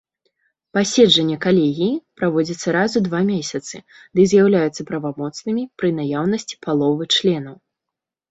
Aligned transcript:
Паседжанні 0.75 1.35
калегіі 1.45 1.89
праводзяцца 2.21 2.67
раз 2.77 2.91
у 3.01 3.03
два 3.07 3.19
месяцы 3.31 3.75
ды 4.19 4.25
з'яўляюцца 4.31 4.81
правамоцнымі 4.89 5.63
пры 5.83 5.89
наяўнасці 5.99 6.59
паловы 6.65 7.03
членаў. 7.17 7.55